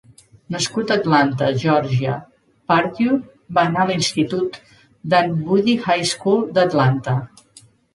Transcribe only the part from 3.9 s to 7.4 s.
l'institut Dunwoody High School d'Atlanta.